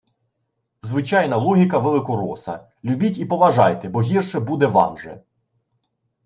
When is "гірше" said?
4.01-4.39